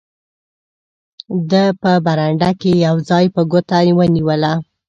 ده 1.49 1.63
په 1.81 1.91
برنډه 2.05 2.51
کې 2.61 2.71
یو 2.85 2.95
ځای 3.09 3.25
ته 3.33 3.41
ګوته 3.51 3.77
ونیوله. 3.97 4.53